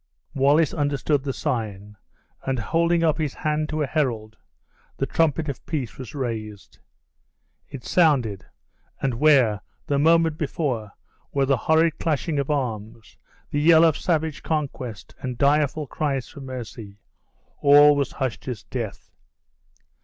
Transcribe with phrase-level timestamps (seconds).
[0.33, 1.95] Wallace understood the sign,
[2.43, 4.35] and holding up his hand to a herald,
[4.97, 6.79] the trumpet of peace was raised.
[7.69, 8.47] It sounded
[8.99, 10.93] and where, the moment before,
[11.31, 13.17] were the horrid clashing of arms,
[13.51, 16.97] the yell of savage conquest, and direful cries for mercy,
[17.61, 19.11] all was hushed as death.